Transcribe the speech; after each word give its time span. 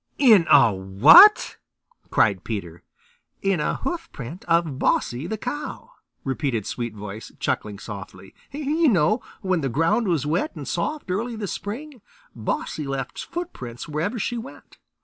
"In 0.17 0.47
a 0.49 0.73
WHAT?" 0.73 1.57
cried 2.09 2.43
Peter. 2.43 2.81
"In 3.43 3.59
a 3.59 3.75
hoofprint 3.83 4.43
of 4.45 4.79
Bossy 4.79 5.27
the 5.27 5.37
Cow," 5.37 5.91
repeated 6.23 6.63
Sweetvoice, 6.65 7.33
chuckling 7.39 7.77
softly. 7.77 8.33
"You 8.51 8.89
know 8.89 9.21
when 9.43 9.61
the 9.61 9.69
ground 9.69 10.07
was 10.07 10.25
wet 10.25 10.55
and 10.55 10.67
soft 10.67 11.11
early 11.11 11.35
this 11.35 11.51
spring, 11.51 12.01
Bossy 12.35 12.87
left 12.87 13.21
deep 13.23 13.31
footprints 13.31 13.87
wherever 13.87 14.17
she 14.17 14.39
went. 14.39 14.79